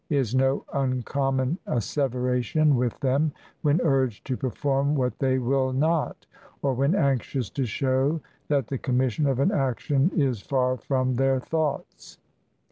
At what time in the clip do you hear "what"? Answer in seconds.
4.95-5.19